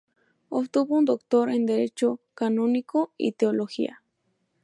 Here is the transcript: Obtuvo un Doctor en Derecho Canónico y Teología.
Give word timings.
Obtuvo 0.49 0.95
un 0.97 1.05
Doctor 1.05 1.51
en 1.51 1.67
Derecho 1.67 2.21
Canónico 2.33 3.13
y 3.19 3.33
Teología. 3.33 4.01